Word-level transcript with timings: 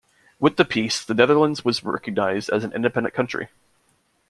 With 0.39 0.55
the 0.57 0.65
peace, 0.65 1.05
the 1.05 1.13
Netherlands 1.13 1.63
was 1.63 1.83
recognized 1.83 2.49
as 2.49 2.63
an 2.63 2.73
independent 2.73 3.13
country. 3.13 3.49